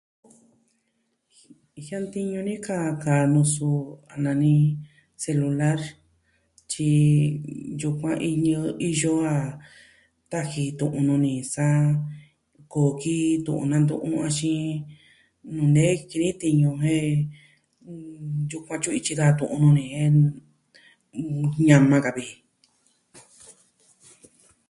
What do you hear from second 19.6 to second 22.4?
ne'en ña'ma ka vi.